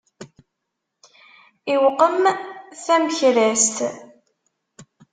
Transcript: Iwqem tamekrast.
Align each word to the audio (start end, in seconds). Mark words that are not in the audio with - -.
Iwqem 1.73 2.21
tamekrast. 2.83 3.77